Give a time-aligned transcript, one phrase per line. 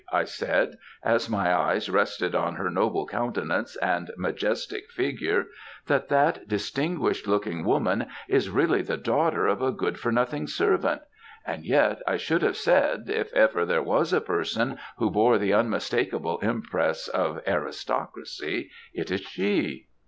[0.11, 5.45] I said, as my eyes rested on her noble countenance and majestic figure,
[5.85, 11.03] "that that distinguished looking woman is really the daughter of a good for nothing servant;
[11.45, 15.53] and yet I should have said, if ever there was a person who bore the
[15.53, 19.85] unmistakeable impress of aristocracy, it is she."